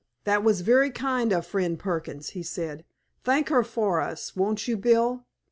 "That 0.23 0.43
was 0.43 0.61
very 0.61 0.89
kind 0.89 1.31
of 1.31 1.45
Friend 1.45 1.77
Perkins," 1.77 2.29
he 2.31 2.41
said. 2.41 2.85
"Thank 3.23 3.49
her 3.49 3.63
for 3.63 4.01
us, 4.01 4.35
won't 4.35 4.67
you, 4.67 4.75
Bill? 4.75 5.27